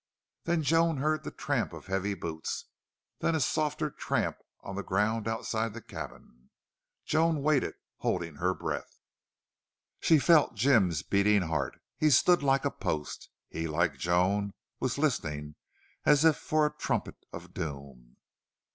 [0.45, 2.65] Then Joan heard the tramp of heavy boots,
[3.19, 6.49] then a softer tramp on the ground outside the cabin.
[7.05, 8.97] Joan waited, holding her breath.
[9.99, 11.71] She felt Jim's heart beating.
[11.99, 13.29] He stood like a post.
[13.47, 15.53] He, like Joan, was listening,
[16.03, 18.17] as if for a trumpet of doom.